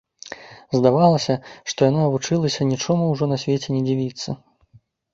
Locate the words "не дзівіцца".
3.79-4.29